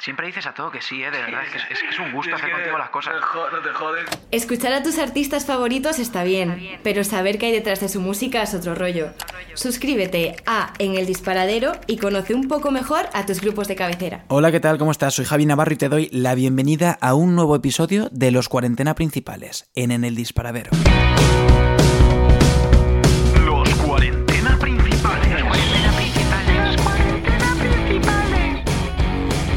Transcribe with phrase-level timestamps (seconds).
[0.00, 1.10] Siempre dices a todo que sí, ¿eh?
[1.10, 3.16] De verdad, es, que es, es un gusto hacer contigo las cosas.
[3.52, 4.08] No te jodes.
[4.30, 8.42] Escuchar a tus artistas favoritos está bien, pero saber qué hay detrás de su música
[8.42, 9.10] es otro rollo.
[9.52, 14.24] Suscríbete a En el Disparadero y conoce un poco mejor a tus grupos de cabecera.
[14.28, 14.78] Hola, ¿qué tal?
[14.78, 15.12] ¿Cómo estás?
[15.12, 18.94] Soy Javi Navarro y te doy la bienvenida a un nuevo episodio de Los Cuarentena
[18.94, 20.70] Principales en En el Disparadero.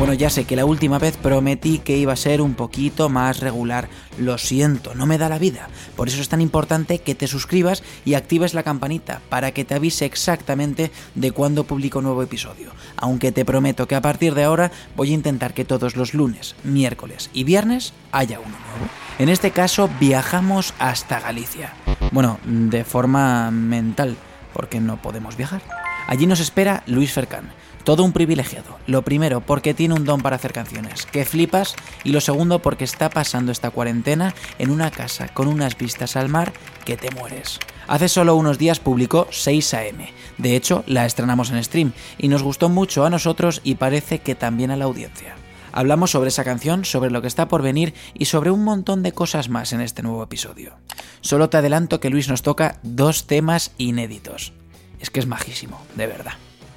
[0.03, 3.39] Bueno, ya sé que la última vez prometí que iba a ser un poquito más
[3.39, 3.87] regular.
[4.17, 5.69] Lo siento, no me da la vida.
[5.95, 9.75] Por eso es tan importante que te suscribas y actives la campanita para que te
[9.75, 12.71] avise exactamente de cuándo publico nuevo episodio.
[12.97, 16.55] Aunque te prometo que a partir de ahora voy a intentar que todos los lunes,
[16.65, 18.91] miércoles y viernes haya uno nuevo.
[19.19, 21.75] En este caso viajamos hasta Galicia.
[22.11, 24.17] Bueno, de forma mental,
[24.51, 25.61] porque no podemos viajar.
[26.07, 27.62] Allí nos espera Luis Fercán.
[27.83, 28.77] Todo un privilegiado.
[28.87, 32.85] Lo primero, porque tiene un don para hacer canciones, que flipas, y lo segundo, porque
[32.85, 36.53] está pasando esta cuarentena en una casa con unas vistas al mar
[36.85, 37.59] que te mueres.
[37.87, 40.07] Hace solo unos días publicó 6 AM.
[40.37, 44.35] De hecho, la estrenamos en stream y nos gustó mucho a nosotros y parece que
[44.35, 45.35] también a la audiencia.
[45.73, 49.11] Hablamos sobre esa canción, sobre lo que está por venir y sobre un montón de
[49.11, 50.75] cosas más en este nuevo episodio.
[51.21, 54.53] Solo te adelanto que Luis nos toca dos temas inéditos.
[54.99, 56.33] Es que es majísimo, de verdad.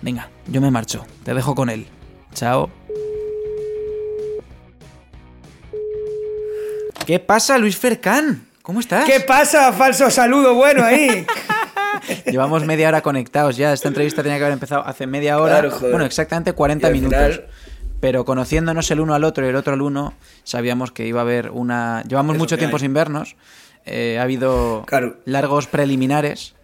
[0.06, 1.04] Venga, yo me marcho.
[1.24, 1.84] Te dejo con él.
[2.32, 2.70] Chao.
[7.04, 8.46] ¿Qué pasa, Luis Fercán?
[8.62, 9.04] ¿Cómo estás?
[9.04, 9.72] ¿Qué pasa?
[9.72, 11.26] Falso saludo bueno ahí.
[12.26, 13.72] Llevamos media hora conectados ya.
[13.72, 15.54] Esta entrevista tenía que haber empezado hace media hora.
[15.54, 15.90] Claro, joder.
[15.90, 17.18] Bueno, exactamente 40 Y al minutos.
[17.18, 17.46] final-
[17.98, 21.22] Pero conociéndonos el uno al otro y el otro al uno, sabíamos que iba a
[21.22, 22.04] haber una...
[22.06, 22.82] Llevamos Eso mucho tiempo hay.
[22.82, 23.34] sin vernos.
[23.84, 25.16] Eh, ha habido Claro.
[25.24, 26.55] largos preliminares.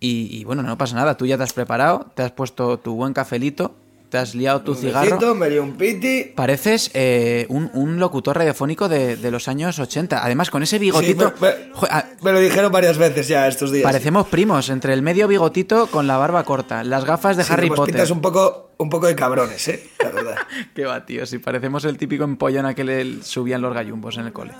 [0.00, 1.16] Y, y bueno, no pasa nada.
[1.16, 3.74] Tú ya te has preparado, te has puesto tu buen cafelito,
[4.10, 5.06] te has liado tu Un cigarro.
[5.10, 6.24] besito, me dio un piti.
[6.36, 10.24] Pareces eh, un, un locutor radiofónico de, de los años 80.
[10.24, 11.28] Además, con ese bigotito...
[11.30, 13.82] Sí, me- me- Jo- ah, Me lo dijeron varias veces ya estos días.
[13.84, 17.68] Parecemos primos, entre el medio bigotito con la barba corta, las gafas de Sí, Harry
[17.70, 17.86] Potter.
[17.94, 19.88] pintas un poco, un poco de cabrones, ¿eh?
[20.00, 20.36] La verdad.
[20.74, 24.26] Qué va, tío, si parecemos el típico empollón a que le subían los gallumbos en
[24.26, 24.52] el cole.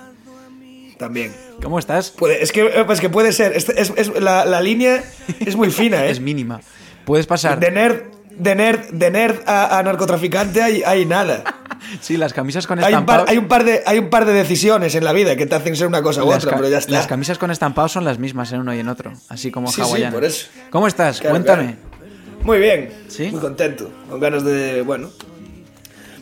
[0.97, 1.33] También.
[1.61, 2.11] ¿Cómo estás?
[2.11, 3.53] Puede, es que, eh, pues que puede ser.
[3.55, 5.03] Es, es- es- la, la línea
[5.39, 6.09] es muy fina, ¿eh?
[6.15, 6.61] Es mínima.
[7.05, 7.59] Puedes pasar...
[7.59, 8.01] De nerd,
[8.31, 11.43] de nerd, de nerd a, a narcotraficante hay, hay nada.
[12.01, 13.29] Sí, las camisas con Hay un, par, estampados...
[13.29, 15.75] hay, un par de, hay un par de decisiones en la vida que te hacen
[15.75, 16.91] ser una cosa u otra, pero ya está.
[16.93, 19.83] las camisas con estampados son las mismas en uno y en otro, así como Sí,
[19.83, 20.47] sí, por eso.
[20.71, 21.19] ¿Cómo estás?
[21.19, 21.75] Claro, Cuéntame.
[21.75, 22.41] claro.
[22.43, 22.89] Muy bien.
[23.07, 23.29] ¿Sí?
[23.29, 23.91] Muy contento.
[24.09, 24.81] Con ganas de.
[24.81, 25.11] Bueno.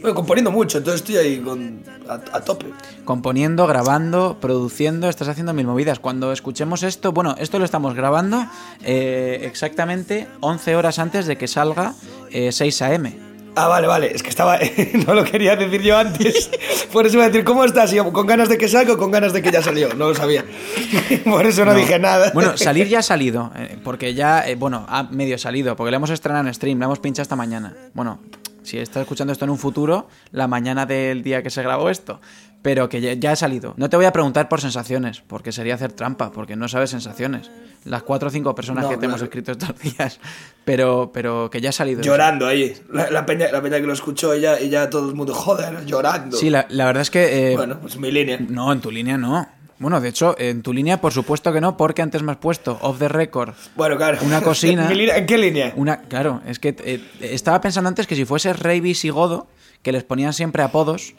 [0.03, 2.65] Bueno, componiendo mucho, entonces estoy ahí con, a, a tope.
[3.05, 5.99] Componiendo, grabando, produciendo, estás haciendo mil movidas.
[5.99, 8.45] Cuando escuchemos esto, bueno, esto lo estamos grabando
[8.83, 11.93] eh, exactamente 11 horas antes de que salga
[12.31, 13.13] eh, 6 AM.
[13.55, 14.11] Ah, vale, vale.
[14.13, 14.59] Es que estaba.
[15.07, 16.49] no lo quería decir yo antes.
[16.91, 17.93] Por eso iba a decir, ¿cómo estás?
[17.93, 19.93] Y yo, ¿con ganas de que salga o con ganas de que ya salió?
[19.93, 20.43] No lo sabía.
[21.23, 22.31] Por eso no, dije nada.
[22.33, 25.97] Bueno, salir ya ha salido, eh, porque ya, eh, bueno, ha medio salido, porque lo
[25.97, 27.73] hemos estrenado en stream, lo hemos pinchado esta mañana.
[27.93, 28.19] Bueno,
[28.63, 32.19] si estás escuchando esto en un futuro, la mañana del día que se grabó esto,
[32.61, 33.73] pero que ya, ya ha salido.
[33.77, 37.51] No te voy a preguntar por sensaciones, porque sería hacer trampa, porque no sabes sensaciones.
[37.83, 40.19] Las cuatro o cinco personas No, que te hemos escrito estos días,
[40.63, 42.01] pero, pero que ya ha salido.
[42.01, 42.73] Llorando ahí.
[42.91, 45.33] La, la peña, la peña que lo escuchó y ya, y ya todo el mundo,
[45.33, 46.37] joder, llorando.
[46.37, 47.51] Sí, la, la verdad es que...
[47.51, 48.39] eh, Bueno, pues mi línea.
[48.47, 49.45] No, en tu línea no.
[49.83, 52.79] Bueno, de hecho, en tu línea por supuesto que no, porque antes me has puesto
[52.81, 54.17] off the record Bueno, claro.
[54.21, 54.89] Una cocina.
[55.15, 55.73] ¿En qué línea?
[55.75, 59.45] Una, claro, es que eh, estaba pensando antes que si fuese Rey Visigodo,
[59.81, 61.13] que les ponían siempre apodos,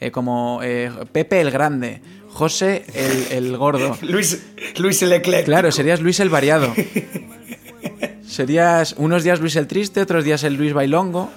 [0.00, 3.96] eh, como eh, Pepe el Grande, José el, el Gordo.
[4.02, 4.40] Luis,
[4.76, 5.46] Luis el Eclectic.
[5.46, 6.72] Claro, serías Luis el Variado.
[8.26, 11.30] Serías unos días Luis el Triste, otros días el Luis Bailongo,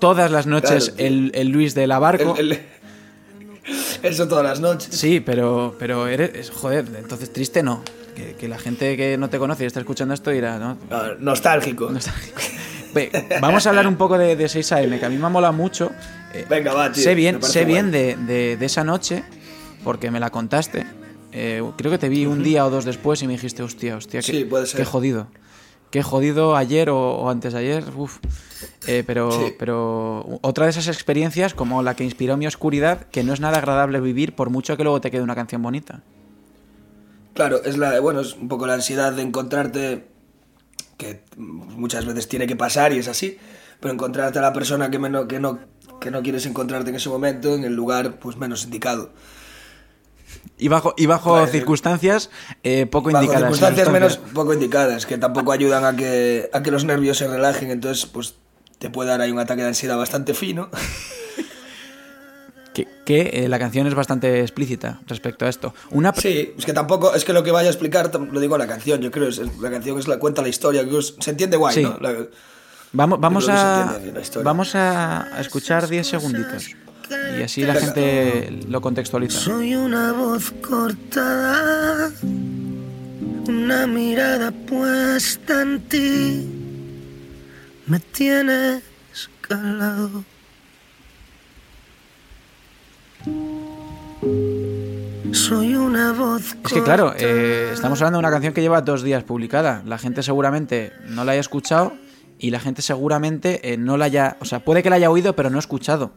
[0.00, 2.34] todas las noches Claro, el, el Luis de la Barco.
[2.36, 2.58] El-
[4.06, 4.88] Eso todas las noches.
[4.94, 7.82] Sí, pero, pero eres, joder, entonces triste no.
[8.14, 10.78] Que, que la gente que no te conoce y está escuchando esto dirá, ¿no?
[10.90, 11.90] Ah, nostálgico.
[11.90, 12.40] Nostálgico.
[12.94, 13.10] Ve,
[13.42, 15.92] Vamos a hablar un poco de, de 6 AM, que a mí me mola mucho.
[16.32, 17.02] Eh, Venga, va, tío.
[17.02, 19.22] sé bien, sé bien de, de- de esa noche,
[19.84, 20.86] porque me la contaste.
[21.32, 24.20] Eh, creo que te vi un día o dos después y me dijiste, hostia, hostia,
[24.22, 24.78] qué, Sí, puede ser.
[24.80, 25.26] qué jodido.
[25.90, 27.84] Qué jodido ayer o, o antes de ayer.
[27.96, 28.18] Uf.
[28.86, 29.54] Eh, pero, Sí.
[29.58, 33.58] pero otra de esas experiencias, como la que inspiró mi oscuridad, que no es nada
[33.58, 36.02] agradable vivir, por mucho que luego te quede una canción bonita.
[37.34, 40.06] Claro, es la, bueno, es un poco la ansiedad de encontrarte,
[40.96, 43.36] que muchas veces tiene que pasar y es así,
[43.80, 45.58] pero encontrarte a la persona que, menos, que, no,
[46.00, 49.10] que no quieres encontrarte en ese momento en el lugar pues menos indicado.
[50.58, 51.50] Y bajo, y bajo Vale.
[51.52, 52.30] circunstancias
[52.62, 53.42] eh, poco Bajo indicadas.
[53.42, 57.70] circunstancias menos poco indicadas, que tampoco ayudan a que, a que los nervios se relajen,
[57.70, 58.34] entonces pues
[58.78, 60.70] te puede dar ahí un ataque de ansiedad bastante fino.
[62.74, 65.74] que, que, eh, la canción es bastante explícita respecto a esto.
[65.90, 68.66] Una Sí, es que tampoco, es que lo que vaya a explicar, lo digo la
[68.66, 71.56] canción, yo creo, es, la canción es la, cuenta la historia, que es- se entiende
[71.56, 71.82] guay, Sí.
[71.82, 71.96] ¿no?
[72.00, 72.26] La-
[72.92, 76.70] Vamos, vamos, a, entiende vamos a, a escuchar 10 segunditos.
[77.38, 79.38] Y así la gente lo contextualiza.
[79.38, 82.10] Soy una voz cortada,
[83.48, 86.46] una mirada puesta en ti,
[87.86, 88.82] me tienes
[89.40, 90.24] calado.
[95.32, 99.02] Soy una voz Es que claro, eh, estamos hablando de una canción que lleva dos
[99.02, 99.82] días publicada.
[99.84, 101.94] La gente seguramente no la haya escuchado
[102.38, 104.36] y la gente seguramente eh, no la haya...
[104.40, 106.12] O sea, puede que la haya oído pero no escuchado,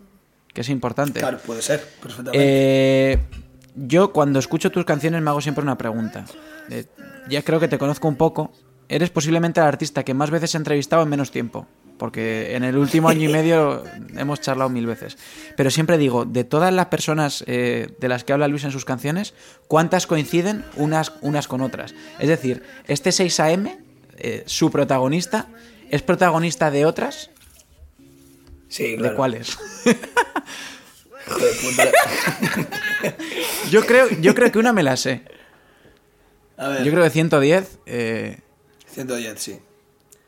[0.54, 1.20] que es importante.
[1.20, 2.40] Claro, puede ser, perfectamente.
[2.42, 3.20] Eh,
[3.76, 6.26] yo cuando escucho tus canciones me hago siempre una pregunta.
[6.70, 6.86] Eh,
[7.30, 8.52] ya creo que te conozco un poco.
[8.88, 11.68] Eres posiblemente el artista que más veces he entrevistado en menos tiempo.
[11.98, 13.84] Porque en el último año y medio
[14.16, 15.18] hemos charlado mil veces.
[15.56, 18.86] Pero siempre digo, de todas las personas eh, de las que habla Luis en sus
[18.86, 19.34] canciones,
[19.68, 21.94] ¿cuántas coinciden unas, unas con otras?
[22.20, 23.78] Es decir, este 6AM,
[24.18, 25.48] eh, su protagonista,
[25.90, 27.32] ¿es protagonista de otras?
[28.70, 29.58] Sí, ¿De cuáles?
[31.26, 31.92] Puta.
[33.70, 35.22] Yo creo, yo creo que una me la sé.
[36.58, 38.40] A ver, Yo creo que 110 eh,
[38.88, 39.60] 110, sí.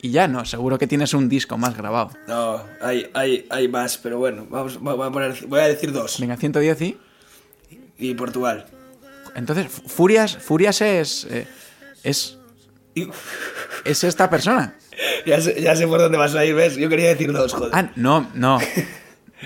[0.02, 2.12] y ya no, seguro que tienes un disco más grabado.
[2.28, 6.20] No, hay, hay, hay más, pero bueno, vamos, voy, a poner- voy a decir dos.
[6.20, 6.98] Venga, 110 y...
[7.98, 8.68] Y Portugal.
[9.36, 11.26] Entonces, Fu- Furias, Furias es...
[11.30, 11.48] eh,
[12.04, 12.38] es,
[13.86, 14.76] es esta persona.
[15.26, 16.76] ya, sé, ya sé por dónde vas a ir, ¿ves?
[16.78, 17.72] Yo quería decir dos, joder.
[17.74, 18.60] Ah, no, no.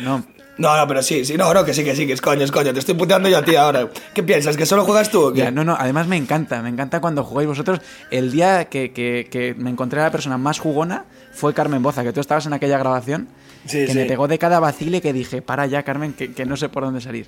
[0.02, 0.26] No.
[0.58, 2.50] No, no, pero sí, sí, no, no, que sí, que sí, que es coño, es
[2.54, 2.72] coño.
[2.72, 3.90] Te estoy puteando yo a ti ahora.
[4.14, 4.56] ¿Qué piensas?
[4.56, 5.40] ¿Que solo juegas tú o qué?
[5.40, 7.82] Ya, no, no, además me encanta, me encanta cuando jugáis vosotros.
[8.10, 11.04] El día que, que- que me encontré a la persona más jugona
[11.34, 13.28] fue Carmen Boza, que tú estabas en aquella grabación,
[13.66, 13.98] Sí, que sí.
[13.98, 16.84] me pegó de cada vacile que dije, para ya, Carmen, que, que no sé por
[16.86, 17.28] dónde salir.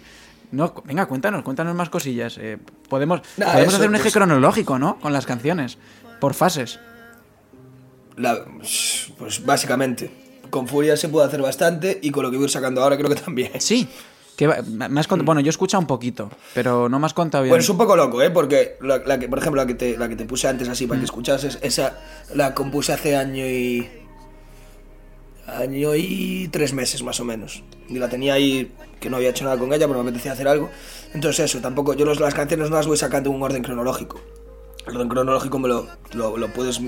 [0.53, 2.37] No, venga, cuéntanos, cuéntanos más cosillas.
[2.39, 5.01] Eh, podemos Nah, podemos eso, hacer un eje pues- cronológico, ¿no?
[5.01, 5.77] Con las canciones,
[6.21, 6.79] por fases.
[8.17, 8.43] La-
[9.17, 10.09] pues básicamente,
[10.49, 12.97] con Furia se puede hacer bastante y con lo que voy a ir sacando ahora
[12.97, 13.51] creo que también.
[13.59, 13.87] Sí,
[14.35, 17.51] que me has bueno, yo he escuchado un poquito, pero no me has contado bien.
[17.51, 18.29] Bueno, es un poco loco, ¿eh?
[18.29, 20.85] Porque, la, la que, por ejemplo, la que, te, la que te puse antes así
[20.87, 21.97] para que escuchases, esa
[22.35, 23.87] la compuse hace año y...
[25.47, 27.63] Año y tres meses más o menos.
[27.87, 28.69] Y la tenía ahí,
[28.99, 30.69] que no había hecho nada con ella, pero me apetecía hacer algo.
[31.13, 34.19] Entonces eso, tampoco, yo los- las canciones no las voy sacando en un orden cronológico.
[34.85, 36.81] El orden cronológico me lo, lo, lo puedes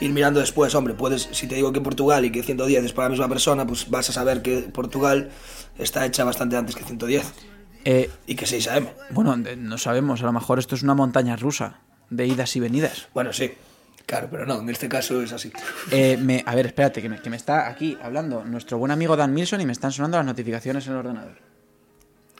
[0.00, 0.94] ir mirando después, hombre.
[0.94, 3.88] Puedes, si te digo que Portugal y que 110 es para la misma persona, pues
[3.90, 5.30] vas a saber que Portugal
[5.78, 7.24] está hecha bastante antes que 110
[7.84, 8.88] Eh, y que 6am.
[9.10, 11.80] bueno, de- no sabemos, a lo mejor esto es una montaña rusa
[12.10, 13.08] de idas y venidas.
[13.14, 13.52] Bueno, sí.
[14.06, 15.50] Claro, pero no, en este caso es así.
[15.90, 19.16] Eh, me- a ver, espérate, que me, que me está aquí hablando nuestro buen amigo
[19.16, 21.38] Dan Milson y me están sonando las notificaciones en el ordenador.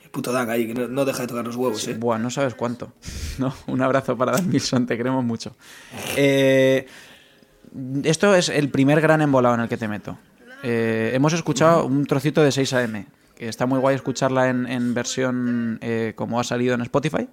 [0.05, 1.95] El puto Dan ahí, que no, no deja de tocar los huevos, ¿eh?
[1.95, 2.93] Buah, no sabes cuánto.
[3.39, 5.57] No, un abrazo para Dan Milson, te queremos mucho.
[6.17, 6.87] Eh,
[8.05, 10.19] esto es el primer gran embolado en el que te meto.
[10.63, 13.07] Eh, hemos escuchado un trocito de 6am,
[13.37, 17.29] que está muy guay escucharla en, en versión eh, como ha salido en Spotify.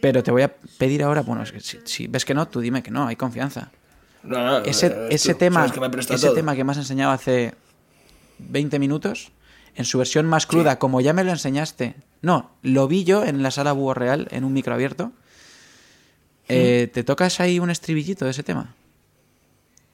[0.00, 2.60] Pero te voy a pedir ahora, bueno, es que si, si ves que no, tú
[2.60, 3.70] dime que no, hay confianza.
[4.22, 6.34] No, no, Ese, ese tema, que ese todo.
[6.34, 7.54] tema que me has enseñado hace
[8.38, 9.32] 20 minutos,
[9.74, 11.94] en su versión más cruda, como ya me lo enseñaste.
[12.22, 15.12] No, lo vi yo en la sala Búho Real, en un micro abierto.
[16.48, 18.74] Eh, ¿Te tocas ahí un estribillito de ese tema?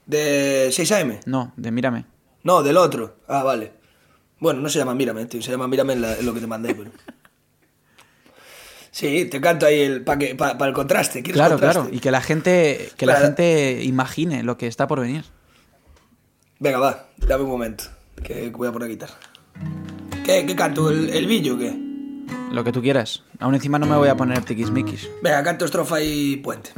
[0.06, 1.20] ¿De 6am?
[1.26, 2.04] No, de Mírame.
[2.42, 3.16] No, del otro.
[3.28, 3.72] Ah, vale.
[4.38, 5.40] Bueno, no se llama Mírame, tío.
[5.42, 6.90] Se llama Mírame en, la- en lo que te mandé, pero...
[8.90, 11.20] Sí, te canto ahí el para el contraste.
[11.24, 11.80] ¿Quieres Claro, contraste?
[11.80, 11.96] claro.
[11.96, 15.24] Y que la gente, que la gente imagine lo que está por venir.
[16.60, 17.84] Venga, va, dame un momento.
[18.22, 19.14] Que voy a poner guitarra.
[20.24, 20.90] ¿Qué, qué canto?
[20.90, 21.76] ¿El, el billo o qué?
[22.52, 23.24] Lo que tú quieras.
[23.40, 25.08] Aún encima no me voy a poner tiquismiquis.
[25.24, 26.70] Venga, canto estrofa y puente.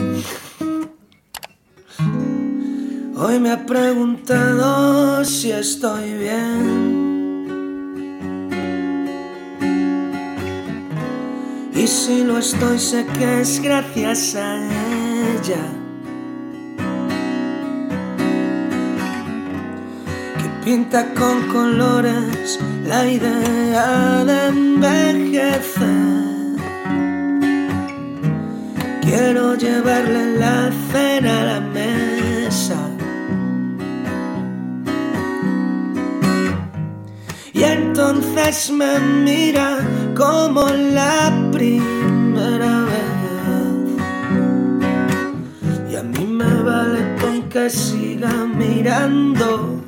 [3.19, 7.07] Hoy me ha preguntado si estoy bien.
[11.75, 15.65] Y si lo estoy, sé que es gracias a ella.
[20.37, 25.87] Que pinta con colores la idea de envejecer.
[29.01, 32.06] Quiero llevarle la cena a la mesa.
[37.99, 39.79] Entonces me mira
[40.15, 43.95] como la primera vez.
[45.91, 49.81] Y a mí me vale con que siga mirando.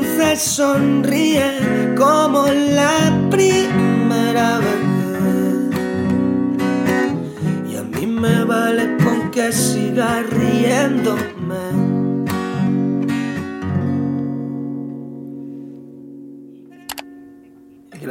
[0.00, 4.82] veces sonríe como la primera vez.
[7.70, 11.89] Y a mí me vale con que siga riéndome.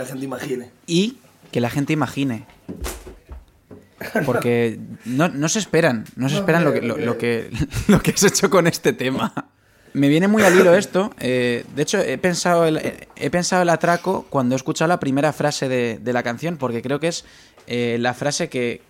[0.10, 0.70] Gente imagine.
[0.88, 1.18] Y
[1.52, 2.46] que la gente imagine.
[4.26, 7.50] Porque no, no se esperan, no se esperan lo que, lo, lo que,
[7.88, 9.50] lo que has hecho con este tema.
[9.94, 11.12] Me viene muy al hilo esto.
[11.20, 12.80] eh, de hecho, he pensado, el,
[13.16, 16.82] he pensado el atraco cuando he escuchado la primera frase de, de la canción, porque
[16.82, 17.26] creo que es
[17.68, 18.82] eh, la frase que,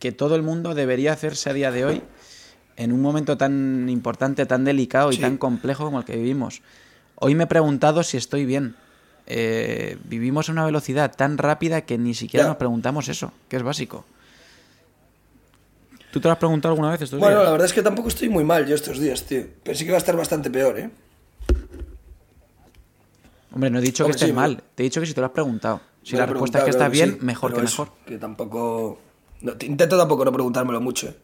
[0.00, 2.02] que todo el mundo debería hacerse a día de hoy
[2.76, 5.20] en un momento tan importante, tan delicado y Sí.
[5.20, 6.62] tan complejo como el que vivimos.
[7.16, 8.74] Hoy me he preguntado si estoy bien.
[9.30, 12.48] Eh, vivimos a una velocidad tan rápida que ni siquiera Ya.
[12.48, 14.06] nos preguntamos eso, que es básico.
[16.10, 17.44] ¿Tú te lo has preguntado alguna vez estos Bueno, días?
[17.44, 19.44] la verdad es que tampoco estoy muy mal yo estos días, tío.
[19.62, 20.90] Pensé que iba a estar bastante peor, ¿eh?
[23.52, 24.62] Hombre, no he dicho que estés sí, mal.
[24.74, 25.80] Te he dicho que si te lo has preguntado.
[26.02, 27.98] Si Me la respuesta es que estás bien, sí, mejor que eso, mejor.
[28.06, 28.98] Que tampoco...
[29.42, 31.16] no, intento tampoco no preguntármelo mucho, ¿eh?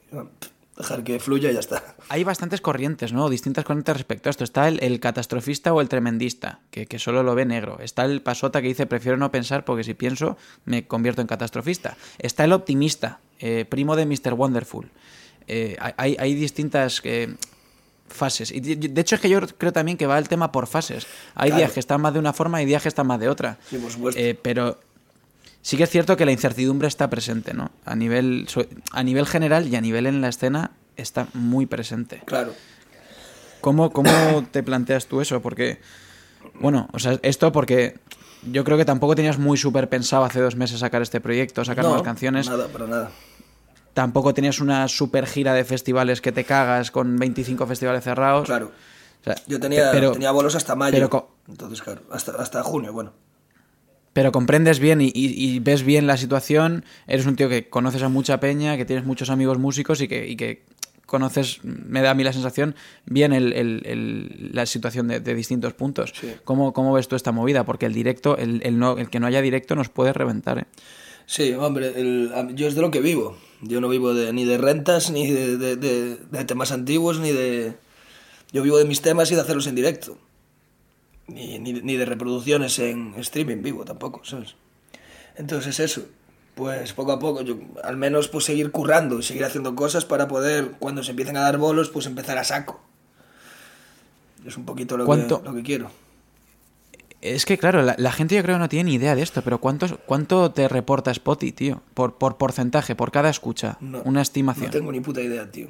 [0.77, 1.95] Dejar que fluya y ya está.
[2.09, 3.29] Hay bastantes corrientes, ¿no?
[3.29, 4.43] Distintas corrientes respecto a esto.
[4.43, 7.79] Está el, el catastrofista o el tremendista, que, que solo lo ve negro.
[7.81, 11.97] Está el pasota que dice prefiero no pensar porque si pienso me convierto en catastrofista.
[12.19, 14.35] Está el optimista, eh, primo de Mr.
[14.35, 14.91] Wonderful.
[15.47, 17.35] Eh, hay, hay distintas eh,
[18.09, 18.51] fases.
[18.51, 21.07] Y de, hecho es que yo creo también que va el tema por fases.
[21.35, 21.59] Hay Claro.
[21.61, 23.59] días que están más de una forma y días que están más de otra.
[23.71, 24.21] Sí, por supuesto.
[24.43, 24.81] Pero
[25.65, 27.71] sí que es cierto que la incertidumbre está presente, ¿no?
[27.87, 28.47] A nivel,
[28.93, 32.23] a nivel general y a nivel en la escena está muy presente.
[32.27, 32.53] Claro.
[33.63, 34.11] ¿Cómo, ¿Cómo
[34.51, 35.41] te planteas tú eso?
[35.41, 35.81] Porque,
[36.61, 37.99] bueno, o sea, esto porque
[38.43, 41.83] yo creo que tampoco tenías muy súper pensado hace dos meses sacar este proyecto, sacar
[41.85, 42.47] No, nuevas canciones.
[42.47, 43.11] Nada, para nada.
[43.95, 48.45] Tampoco tenías una super gira de festivales que te cagas con 25 festivales cerrados.
[48.45, 48.71] Claro.
[49.23, 50.93] O sea, Yo tenía, pero, tenía bolos hasta mayo.
[51.09, 53.15] pero Entonces, claro, hasta, hasta junio, bueno.
[54.15, 56.85] Pero comprendes bien y, y- y ves bien la situación.
[57.07, 60.27] Eres un tío que conoces a mucha peña, que tienes muchos amigos músicos y que,
[60.27, 60.63] y que
[61.05, 65.35] conoces, me da a mí la sensación, bien el- el- el- la situación de, de
[65.35, 66.13] distintos puntos.
[66.19, 66.33] Sí.
[66.45, 67.65] ¿Cómo, ¿Cómo ves tú esta movida?
[67.65, 70.59] Porque el directo, el, el no, el que no haya directo nos puede reventar.
[70.61, 70.65] ¿eh?
[71.27, 71.93] Sí, hombre,
[72.55, 73.37] yo es de lo que vivo.
[73.61, 77.33] Yo no vivo de, ni de rentas, ni de, de- de- de temas antiguos, ni
[77.33, 77.75] de...
[78.53, 80.17] Yo vivo de mis temas y de hacerlos en directo.
[81.27, 84.57] Ni, ni, ni de reproducciones en streaming vivo tampoco, ¿sabes?
[85.37, 86.03] Entonces eso,
[86.55, 90.29] pues poco a poco, yo al menos pues seguir currando y seguir haciendo cosas para
[90.29, 92.81] poder, cuando se empiecen a dar bolos, pues empezar a saco.
[94.47, 95.91] Es un poquito lo, que, ¿Cuánto- lo que quiero.
[97.23, 99.41] Es que, claro, la, la gente yo creo que no tiene ni idea de esto,
[99.41, 101.83] pero ¿cuántos, ¿cuánto te reporta Spotify, tío?
[101.95, 103.79] Por, por porcentaje, por cada escucha.
[103.81, 104.67] No, una estimación.
[104.67, 105.69] No tengo ni puta idea, tío.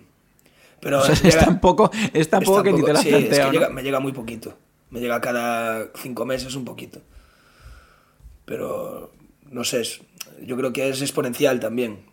[0.81, 3.01] Pero O sea, es llega- tan poco, es tan Es que ni tampoco- te has
[3.03, 3.59] sí, es que planteado, ¿no?
[3.61, 4.59] llega- me llega muy poquito.
[4.95, 7.01] Me llega cada cinco meses un poquito.
[8.45, 9.13] Pero
[9.51, 10.01] no sé, es-
[10.47, 12.05] yo creo que es exponencial también.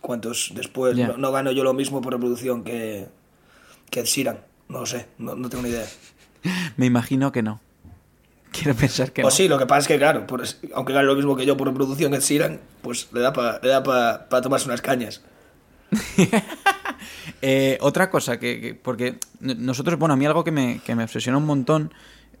[0.00, 3.06] Cuántos después no, no gano yo lo mismo por reproducción que,
[3.90, 4.40] que Ed Sheeran.
[4.68, 5.86] No lo sé, no, no tengo ni idea.
[6.76, 7.60] Me imagino que no.
[8.52, 9.30] Quiero pensar que o no.
[9.30, 10.42] sí, lo que pasa es que, claro, por
[10.74, 13.68] aunque gane lo mismo que yo por reproducción que Sheeran, pues le da para le
[13.68, 15.22] da pa, pa tomarse unas cañas.
[17.42, 21.04] Eh, otra cosa, que, que- porque nosotros, bueno, a mí algo que me, que me
[21.04, 21.92] obsesiona un montón,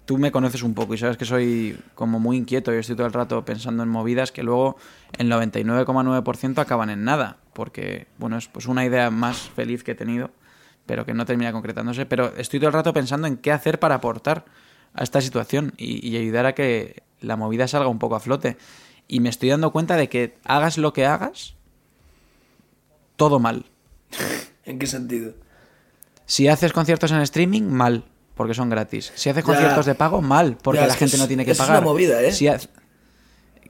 [0.06, 3.06] tú me conoces un poco y sabes que soy como muy inquieto y estoy todo
[3.06, 4.76] el rato pensando en movidas que luego
[5.18, 9.94] el 99,9% acaban en nada, porque, bueno, es pues una idea más feliz que he
[9.94, 10.30] tenido,
[10.86, 13.96] pero que no termina concretándose, pero estoy todo el rato pensando en qué hacer para
[13.96, 14.46] aportar
[14.94, 18.56] a esta situación y ayudar a que la movida salga un poco a flote.
[19.06, 21.56] Y me estoy dando cuenta de que hagas lo que hagas,
[23.16, 23.64] todo mal.
[24.64, 25.34] ¿En qué sentido?
[26.26, 28.04] Si haces conciertos en streaming, mal,
[28.34, 29.12] porque son gratis.
[29.14, 29.46] Si haces Ya.
[29.46, 31.78] conciertos de pago, mal, porque Ya, la es gente es- no tiene que es pagar.
[31.78, 32.32] una movida, ¿eh?
[32.32, 32.48] Si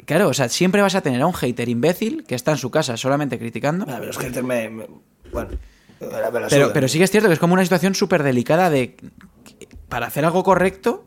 [0.06, 2.70] Claro, o sea, siempre vas a tener a un hater imbécil que está en su
[2.70, 3.88] casa solamente criticando.
[3.88, 4.86] A ver, los haters me, me-
[5.32, 5.50] Bueno,
[6.00, 7.94] me la- me la Pero, pero sí que es cierto que es como una situación
[7.94, 8.96] súper delicada de...
[9.88, 11.06] Para hacer algo correcto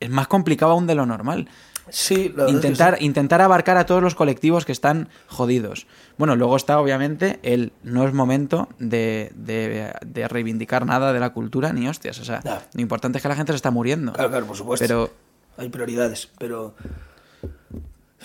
[0.00, 1.48] es más complicado aún de lo normal.
[1.88, 3.04] Sí, la verdad es que Intentar, sí.
[3.04, 5.86] intentar abarcar a todos los colectivos que están jodidos.
[6.18, 11.30] Bueno, luego está obviamente el no es momento de, de- de reivindicar nada de la
[11.32, 12.18] cultura ni hostias.
[12.20, 12.66] O sea, Ya.
[12.74, 14.12] lo importante es que la gente se está muriendo.
[14.12, 14.84] Claro, claro, por supuesto.
[14.84, 15.10] Pero
[15.58, 16.74] Hay prioridades, pero...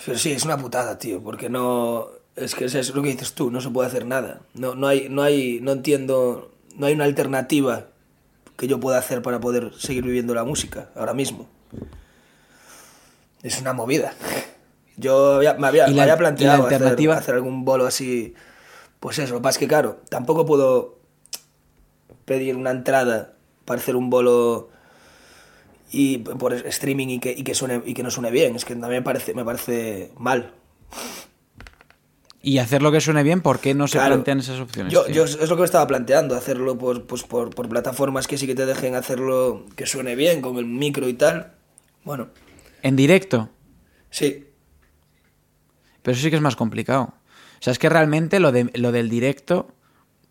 [0.04, 2.06] Pero sí, es una putada, tío, porque no...
[2.34, 4.40] Es que es lo que dices tú, no se puede hacer nada.
[4.54, 7.86] No, no hay, no hay, no entiendo, no hay una alternativa
[8.56, 11.46] que yo pueda hacer para poder seguir viviendo la música ahora mismo.
[13.42, 14.14] Es una movida.
[14.96, 17.14] Yo había- me había, ¿Y me la- había y la planteado hacer- alternativa?
[17.16, 18.34] hacer algún bolo así.
[19.00, 20.98] Pues eso, lo que pasa es que, claro, tampoco puedo
[22.24, 23.34] pedir una entrada
[23.64, 24.70] para hacer un bolo
[25.90, 28.54] y por streaming y que, y que suene y que no suene bien.
[28.54, 30.52] Es que también me parece, me parece mal.
[32.44, 34.14] Y hacerlo que suene bien, ¿por qué no se Claro.
[34.14, 34.92] plantean esas opciones?
[34.92, 38.36] Yo, yo es lo que me estaba planteando, hacerlo por, pues por, por plataformas que
[38.36, 41.52] sí que te dejen hacerlo que suene bien, con el micro y tal.
[42.04, 42.28] Bueno,
[42.82, 43.48] En directo.
[44.10, 44.46] sí.
[46.02, 47.02] Pero eso sí que es más complicado.
[47.12, 49.68] O sea, es que realmente lo, de, lo del directo,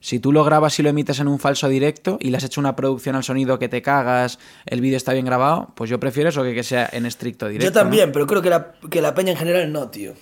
[0.02, 2.60] si tú lo grabas y lo emites en un falso directo y le has hecho
[2.60, 6.28] una producción al sonido que te cagas, el vídeo está bien grabado, pues yo prefiero
[6.28, 7.66] eso que que sea en estricto directo.
[7.68, 10.14] Yo también, pero creo que la, que la peña en general no, tío.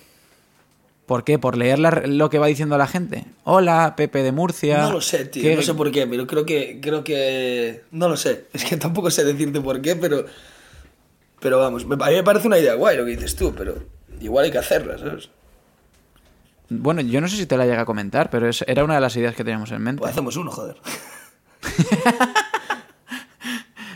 [1.06, 1.40] ¿Por qué?
[1.40, 3.24] ¿Por leer la- lo que va diciendo la gente?
[3.42, 4.78] Hola, Pepe de Murcia.
[4.82, 5.42] No lo sé, tío.
[5.42, 7.82] ¿Qué- No sé por qué, pero creo que, creo que...
[7.90, 8.44] No lo sé.
[8.52, 10.26] Es que tampoco sé decirte por qué, pero...
[11.40, 13.74] Pero vamos, a mí me parece una idea guay lo que dices tú, pero
[14.20, 15.30] igual hay que hacerla, ¿sabes?
[16.68, 19.00] Bueno, yo no sé si te la llega a comentar, pero es- era una de
[19.00, 20.00] las ideas que teníamos en mente.
[20.00, 20.76] Pues hacemos uno, joder.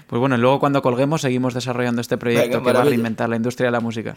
[0.07, 3.37] Pues bueno, luego cuando colguemos seguimos desarrollando este proyecto Venga, que va a reinventar la
[3.37, 4.15] industria de la música.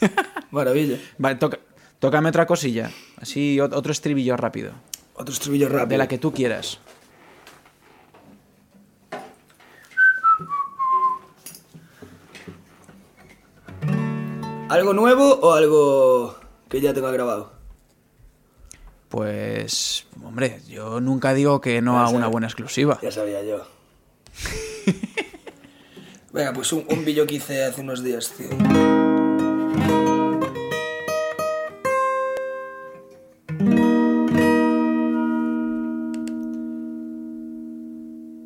[0.50, 0.96] Maravilla.
[1.16, 1.58] Vale, toca,
[2.00, 2.90] tócame otra cosilla.
[3.20, 4.72] Así, ot- otro estribillo rápido.
[5.14, 5.86] Otro estribillo rápido.
[5.86, 6.80] De la que tú quieras.
[14.68, 16.36] ¿Algo nuevo o algo
[16.68, 17.52] que ya tenga grabado?
[19.08, 22.16] Pues, hombre, yo nunca digo que no Ya a sabes.
[22.18, 22.98] una buena exclusiva.
[23.02, 23.66] Ya sabía yo.
[26.32, 28.48] Venga, pues un, un vídeo que hice hace unos días, tío.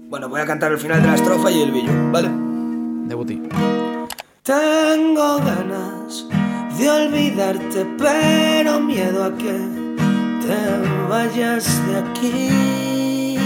[0.08, 2.28] Bueno, voy a cantar el final de la estrofa y el vídeo, ¿vale?
[3.08, 3.40] Debuti.
[4.44, 6.26] Tengo ganas
[6.76, 9.56] de olvidarte, pero miedo a que
[10.42, 13.38] te vayas de aquí.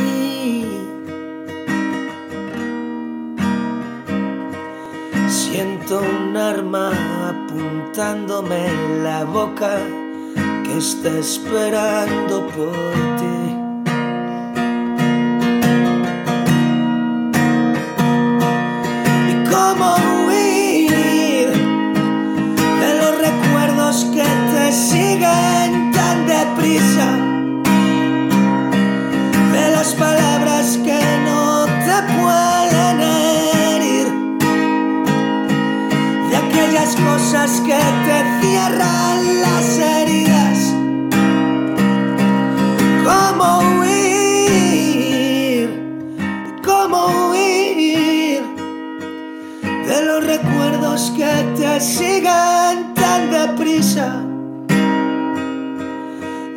[5.28, 6.90] Siento un arma
[7.28, 9.76] apuntándome en la boca
[10.64, 13.15] que está esperando por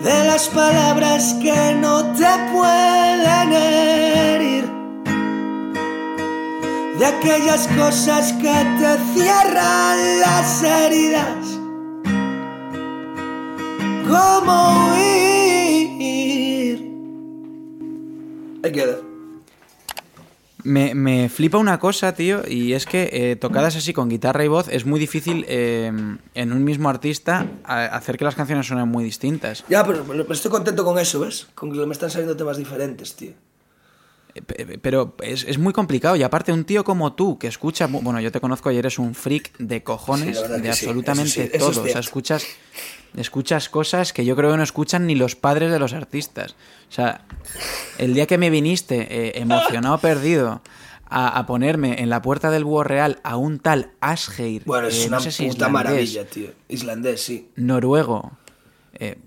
[0.03, 4.65] de las palabras que no te pueden herir,
[6.99, 11.59] de aquellas cosas que te cierran las heridas.
[14.05, 16.77] ¿Cómo huir?
[18.63, 19.08] Ahí queda.
[20.63, 24.49] Me, me flipa una cosa, tío, y es que eh, tocadas así con guitarra y
[24.49, 25.89] voz es muy difícil eh,
[26.33, 29.63] en un mismo artista a- hacer que las canciones suenen muy distintas.
[29.69, 31.47] Ya, pero, pero estoy contento con eso, ¿ves?
[31.55, 33.31] Con que me están saliendo temas diferentes, tío.
[34.35, 37.87] Eh, pe- Pero es, es muy complicado y aparte un tío como tú que escucha,
[37.87, 41.49] bueno, yo te conozco y eres un freak de cojones, de sí, absolutamente eso sí,
[41.53, 41.85] eso es todo.
[41.85, 42.45] o sea, escuchas,
[43.15, 46.51] escuchas cosas que yo creo que no escuchan ni los padres de los artistas.
[46.89, 47.21] O sea,
[47.99, 50.61] el día que me viniste eh, emocionado perdido
[51.11, 55.03] a, a ponerme en la puerta del búho real a un tal Asgeir, Bueno, es
[55.03, 56.49] eh, una no sé si puta islandés, maravilla, tío.
[56.67, 57.49] Islandés, sí.
[57.55, 58.31] noruego.
[58.93, 59.17] eh,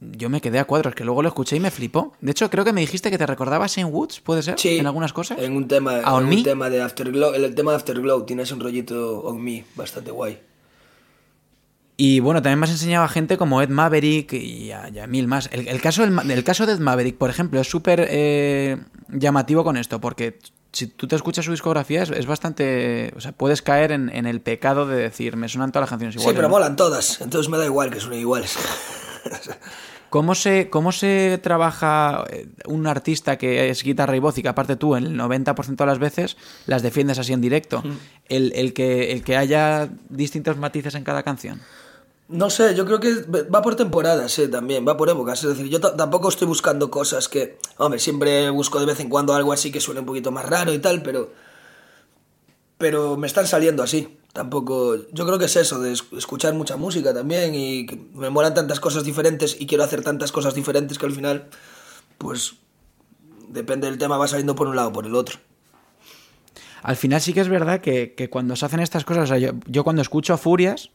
[0.00, 2.12] yo me quedé a cuadros, que luego lo escuché y me flipó.
[2.20, 4.58] De hecho, creo que me dijiste que te recordabas en Woods, ¿puede ser?
[4.58, 4.78] Sí.
[4.78, 5.38] En algunas cosas.
[5.40, 7.34] En un tema, ¿A On en un tema de Afterglow.
[7.34, 10.38] El, el tema de Afterglow tiene ese un rollito on me bastante guay.
[11.98, 15.06] Y bueno, también me has enseñado a gente como Ed Maverick y a, y a
[15.06, 15.48] mil más.
[15.52, 18.76] El, el caso el caso de Ed Maverick, por ejemplo, es súper eh,
[19.08, 20.38] llamativo con esto, porque
[20.72, 23.14] si tú te escuchas su discografía es, es bastante...
[23.16, 26.14] O sea, puedes caer en, en el pecado de decir, me suenan todas las canciones
[26.16, 26.36] Sí, iguales.
[26.36, 26.52] pero ¿no?
[26.54, 27.20] molan todas.
[27.22, 28.58] Entonces me da igual que suenen iguales.
[30.10, 34.48] ¿Cómo se, ¿Cómo se trabaja eh, un artista que es guitarra y voz y que
[34.48, 37.82] aparte tú el 90% de las veces las defiendes así en directo?
[38.28, 41.60] El, el que, el que haya distintos matices en cada canción.
[42.28, 45.44] No sé, yo creo que va por temporadas, eh, también, va por épocas.
[45.44, 47.58] Es decir, yo ta- tampoco estoy buscando cosas que.
[47.78, 50.72] Hombre, siempre busco de vez en cuando algo así que suene un poquito más raro
[50.74, 51.30] y tal, pero.
[52.78, 54.18] Pero me están saliendo así.
[54.32, 54.96] Tampoco.
[55.12, 58.54] Yo creo que es eso, de es- escuchar mucha música también y que me molan
[58.54, 61.48] tantas cosas diferentes y quiero hacer tantas cosas diferentes que al final,
[62.18, 62.54] pues.
[63.48, 65.38] Depende del tema, va saliendo por un lado o por el otro.
[66.82, 69.38] Al final sí que es verdad que, que cuando se hacen estas cosas, o sea,
[69.38, 70.90] yo, yo cuando escucho Furias,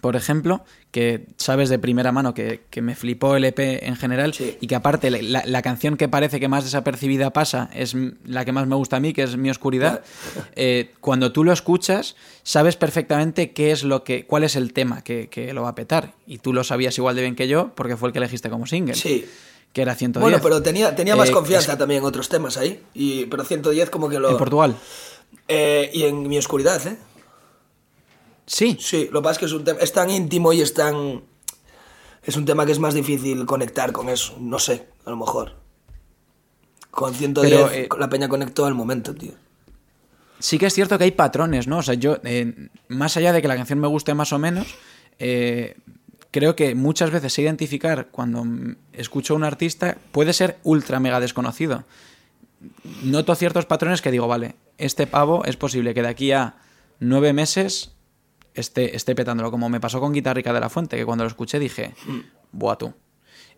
[0.00, 4.32] por ejemplo, que sabes de primera mano que, que me flipó el EP en general
[4.34, 4.56] Sí.
[4.60, 8.52] y que aparte la, la canción que parece que más desapercibida pasa es la que
[8.52, 10.02] más me gusta a mí, que es Mi Oscuridad,
[10.56, 15.02] eh, cuando tú lo escuchas sabes perfectamente qué es lo que, cuál es el tema
[15.02, 17.72] que, que lo va a petar y tú lo sabías igual de bien que yo
[17.74, 19.26] porque fue el que elegiste como single, Sí.
[19.72, 20.22] que era 110.
[20.22, 22.80] Bueno, pero tenía, tenía más Eh, confianza es- también en otros temas ahí.
[22.94, 24.30] Y, pero 110 como que lo...
[24.30, 24.76] En Portugal.
[25.48, 26.96] Eh, y en mi oscuridad, ¿eh?
[28.46, 30.72] Sí, Sí, lo que pasa es que es, un tema, es tan íntimo y es
[30.72, 31.22] tan...
[32.22, 34.36] Es un tema que es más difícil conectar con eso.
[34.40, 35.54] No sé, a lo mejor.
[36.90, 39.32] Con 110 Pero, eh, la peña conectó al momento, tío.
[40.38, 41.78] sí que es cierto que hay patrones, ¿no?
[41.78, 44.74] O sea, yo, eh, más allá de que la canción me guste más o menos,
[45.18, 45.76] eh,
[46.30, 48.44] creo que muchas veces sé identificar cuando
[48.92, 51.84] escucho a un artista, puede ser ultra mega desconocido.
[53.02, 56.56] Noto ciertos patrones que digo, vale, este pavo es posible que de aquí a
[56.98, 57.95] nueve meses
[58.56, 61.58] esté, esté petándolo, como me pasó con Guitarrica de la Fuente, que cuando lo escuché
[61.58, 61.94] dije,
[62.52, 62.92] buah tú.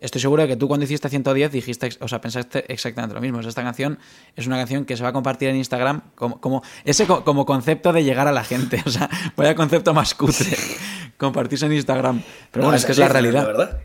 [0.01, 3.39] Estoy seguro de que tú cuando hiciste 110 dijiste, o sea, pensaste exactamente lo mismo.
[3.39, 3.99] O sea, esta canción
[4.37, 7.45] es una canción que se va a compartir en Instagram como, como ese co- como
[7.45, 8.81] concepto de llegar a la gente.
[8.85, 10.55] O sea, vaya concepto más cutre.
[11.17, 12.21] Compartirse en Instagram.
[12.49, 13.45] Pero bueno, es que es la realidad.
[13.45, 13.79] verdad.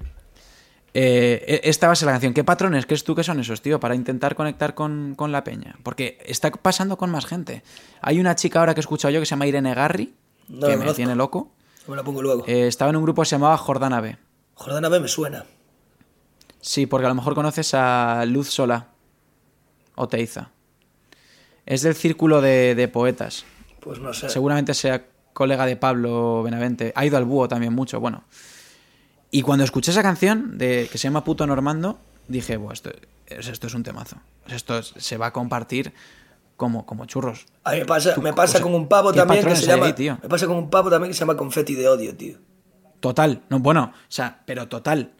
[0.96, 2.32] Eh, e- esta va a ser la canción.
[2.32, 3.80] ¿Qué patrones crees tú que son esos, tío?
[3.80, 5.74] Para intentar conectar con, con la peña.
[5.82, 7.64] Porque está pasando con más gente.
[8.00, 10.14] Hay una chica ahora que he escuchado yo que se llama Irene Garri,
[10.48, 11.52] No que me tiene loco.
[11.86, 12.44] Me la pongo luego.
[12.46, 14.16] Eh, estaba en un grupo que se llamaba Jordana B.
[14.54, 15.44] Jordana B me suena.
[16.60, 18.88] Sí, porque a lo mejor conoces a Luz Sola
[19.96, 20.50] o Teiza.
[21.66, 23.44] Es del círculo de, de poetas.
[23.80, 24.28] Pues no sé.
[24.30, 26.92] Seguramente sea colega de Pablo Benavente.
[26.96, 28.24] Ha ido al búho también mucho, bueno.
[29.30, 32.90] Y cuando escuché esa canción de, que se llama Puto Normando, dije, Buah, esto,
[33.26, 34.16] es- esto es un temazo.
[34.46, 35.92] Esto es- se va a compartir
[36.56, 37.46] como, como churros.
[37.64, 39.66] A mí me pasa, me pasa o sea, con un pavo ¿qué también que se
[39.66, 39.86] llama.
[39.86, 40.18] ahí, tío?
[40.22, 42.38] Me pasa con un pavo también que se llama Confetti de Odio, tío.
[43.00, 43.42] Total.
[43.50, 45.12] No, bueno, o sea, pero total.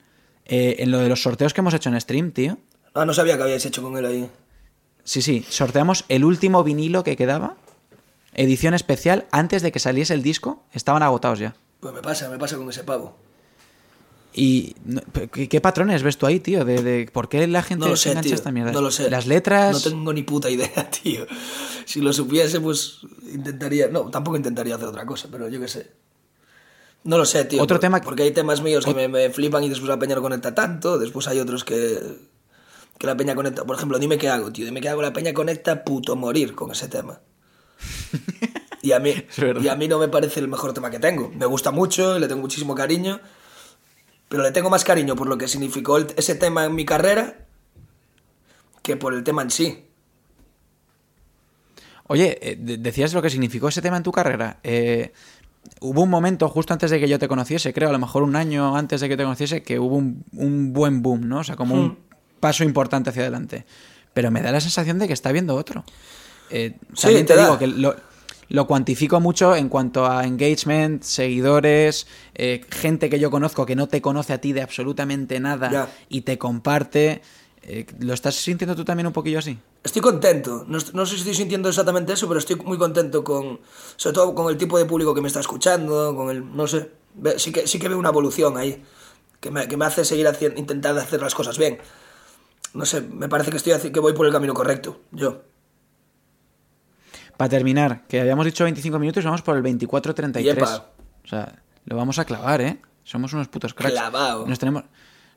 [0.46, 2.58] Eh, en lo de los sorteos que hemos hecho en stream, tío.
[2.94, 4.30] Ah, no sabía que habíais hecho con él ahí.
[5.02, 7.56] Sí, sí, sorteamos el último vinilo que quedaba.
[8.32, 11.54] Edición especial, antes de que saliese el disco, estaban agotados ya.
[11.80, 13.16] Pues me pasa, me pasa con ese pavo.
[14.36, 14.74] ¿Y
[15.48, 16.64] qué, patrones ves tú ahí, tío?
[16.64, 18.34] De, de por qué la gente No lo se sé, engancha tío.
[18.34, 18.72] esta mierda?
[18.72, 19.08] No lo sé.
[19.08, 19.72] Las letras.
[19.84, 21.26] No tengo ni puta idea, tío.
[21.84, 22.98] Si lo supiese, pues
[23.32, 23.88] intentaría.
[23.88, 25.92] No, tampoco intentaría hacer otra cosa, pero yo qué sé.
[27.04, 27.62] No lo sé, tío.
[27.62, 30.16] Otro por- tema- Porque hay temas míos que me, me flipan y después la peña
[30.16, 30.98] no conecta tanto.
[30.98, 32.00] Después hay otros que.
[32.98, 33.64] Que la peña conecta.
[33.64, 34.64] Por ejemplo, dime qué hago, tío.
[34.64, 35.02] Dime qué hago.
[35.02, 37.20] La peña conecta puto morir con ese tema.
[38.82, 39.14] Y a, mí,
[39.62, 41.30] y a mí no me parece el mejor tema que tengo.
[41.34, 43.18] Me gusta mucho, le tengo muchísimo cariño.
[44.34, 47.36] Pero le tengo más cariño por lo que significó el- ese tema en mi carrera
[48.82, 49.84] que por el tema en sí.
[52.08, 54.58] Oye, eh, de- decías lo que significó ese tema en tu carrera.
[54.64, 55.12] Eh,
[55.80, 58.34] hubo un momento, justo antes de que yo te conociese, creo, a lo mejor un
[58.34, 61.38] año antes de que te conociese, que hubo un, un buen boom, ¿no?
[61.38, 61.80] O sea, como Hmm.
[61.84, 61.98] un
[62.40, 63.64] paso importante hacia adelante.
[64.14, 65.84] Pero me da la sensación de que está habiendo otro.
[66.50, 67.44] Eh, Sí, también te te da.
[67.44, 67.94] digo que lo,
[68.48, 73.88] lo cuantifico mucho en cuanto a engagement, seguidores, eh, gente que yo conozco que no
[73.88, 75.88] te conoce a ti de absolutamente nada Ya.
[76.08, 77.22] y te comparte.
[77.66, 79.58] Eh, ¿Lo estás sintiendo tú también un poquillo así?
[79.82, 80.64] Estoy contento.
[80.68, 83.60] No, no sé si estoy sintiendo exactamente eso, pero estoy muy contento con.
[83.96, 86.54] Sobre todo con el tipo de público que me está escuchando, con el.
[86.54, 86.90] No sé.
[87.38, 88.82] Sí que, sí que veo una evolución ahí.
[89.40, 91.78] Que me, que me hace seguir haciendo, intentar hacer las cosas bien.
[92.74, 95.00] No sé, me parece que estoy que voy por el camino correcto.
[95.12, 95.42] Yo.
[97.36, 100.42] Para terminar, que habíamos dicho 25 minutos y vamos por el 24.33.
[100.42, 100.86] Yepa.
[101.24, 102.78] O sea, lo vamos a clavar, ¿eh?
[103.02, 103.94] Somos unos putos cracks.
[103.94, 104.46] Clavao.
[104.46, 104.84] Nos tenemos,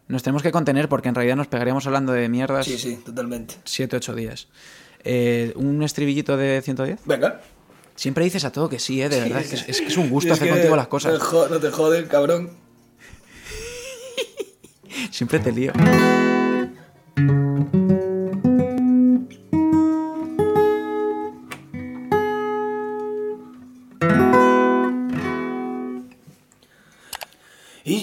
[0.07, 3.55] nos tenemos que contener porque en realidad nos pegaríamos hablando de mierdas Sí, sí, totalmente.
[3.65, 4.47] 7-8 días.
[5.03, 7.01] Eh, ¿Un estribillito de 110?
[7.05, 7.41] Venga.
[7.95, 9.09] Siempre dices a todo que sí, ¿eh?
[9.09, 11.19] De verdad, es, que es, es que es un gusto Es hacer contigo las cosas.
[11.49, 12.51] no te jode, cabrón.
[15.11, 15.73] Siempre te lío.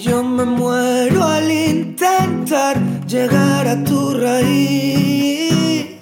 [0.05, 5.97] Yo me muero al intentar llegar a tu raíz.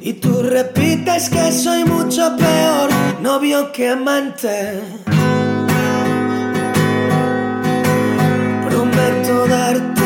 [0.00, 4.80] Y tú repites que soy mucho peor novio que amante.
[8.66, 10.01] Prometo darte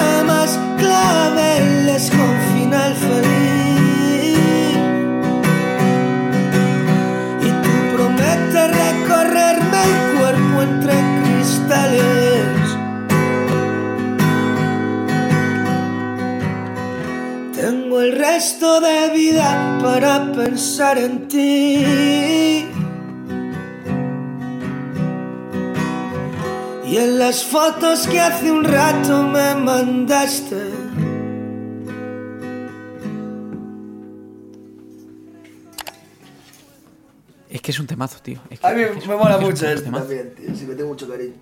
[18.07, 22.67] el resto de vida para pensar en ti.
[26.89, 30.63] Y en las fotos que hace un rato me mandaste.
[37.49, 38.41] Es que es un temazo, tío.
[38.51, 40.55] Es que- A mí es que es me mola mucho esto también, tío.
[40.55, 41.35] Sí, me tengo mucho cariño.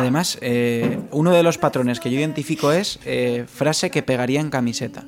[0.00, 4.50] Además, eh, uno de los patrones que yo identifico es eh, frase que pegaría en
[4.50, 5.04] camiseta.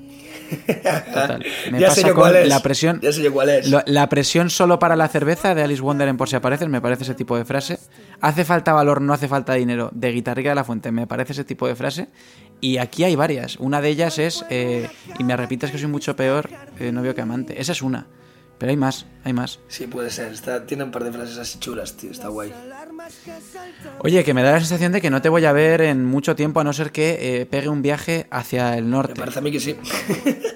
[1.12, 1.44] Total.
[1.70, 2.48] Me Ya pasa sé yo con cuál es.
[2.48, 3.00] la presión.
[3.02, 3.68] Ya sé yo cuál es.
[3.68, 6.80] Lo- la presión solo para la cerveza de Alice Wonder en Por si apareces, me
[6.80, 7.78] parece ese tipo de frase.
[8.20, 11.44] Hace falta valor, no hace falta dinero, de Guitarrica de la Fuente, me parece ese
[11.44, 12.08] tipo de frase.
[12.60, 13.56] Y aquí hay varias.
[13.56, 16.48] Una de ellas es, eh, y me repites que soy mucho peor
[16.80, 17.60] novio que amante.
[17.60, 18.06] Esa es una.
[18.58, 19.60] Pero hay más, hay más.
[19.68, 20.32] Sí, puede ser.
[20.32, 22.10] Está, tiene un par de frases así chulas, tío.
[22.10, 22.52] Está guay.
[24.00, 26.34] Oye, que me da la sensación de que no te voy a ver en mucho
[26.36, 29.14] tiempo a no ser que eh, pegue un viaje hacia el Me norte.
[29.20, 29.76] parece a mí que sí.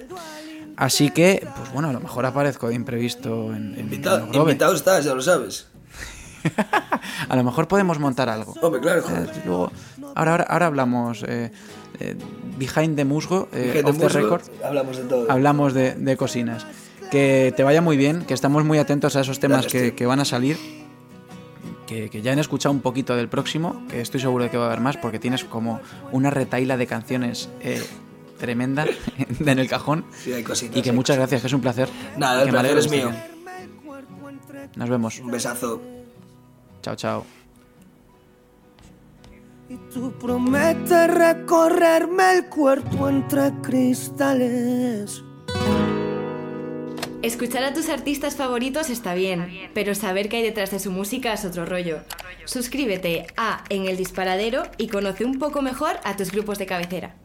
[0.75, 5.05] Así que, pues bueno, a lo mejor aparezco de imprevisto en, en Invitado, invitado estás,
[5.05, 5.67] ya lo sabes.
[7.29, 8.53] A lo mejor podemos montar algo.
[8.61, 9.71] Hombre, claro, Eh, luego,
[10.15, 11.51] ahora, ahora, ahora hablamos eh,
[12.01, 12.15] eh,
[12.57, 15.31] behind the musgo, eh, Fíjate, off the musgo, record, Hablamos de todo.
[15.31, 16.65] hablamos de, de cocinas.
[17.11, 19.95] Que te vaya muy bien, que estamos muy atentos a esos temas Gracias, que, tío.
[19.95, 20.57] que van a salir.
[21.87, 24.65] Que, que ya han escuchado un poquito del próximo, que estoy seguro de que va
[24.65, 27.83] a haber más, porque tienes como una retaila de canciones eh,
[28.39, 28.85] tremenda
[29.39, 30.05] en el cajón.
[30.17, 30.77] Sí, hay cositas.
[30.77, 31.89] Y que hay muchas gracias, que es un placer.
[32.17, 33.11] Nada, el que placer es mío.
[34.75, 35.19] Nos vemos.
[35.19, 35.81] Un besazo.
[36.81, 37.25] Chao, chao.
[39.69, 45.23] Y tú prometes recorrerme el cuerpo entre cristales.
[47.23, 51.31] Escuchar a tus artistas favoritos está bien, pero saber qué hay detrás de su música
[51.31, 52.01] es otro rollo.
[52.43, 57.15] Suscríbete a En el Disparadero y conoce un poco mejor a tus grupos de cabecera.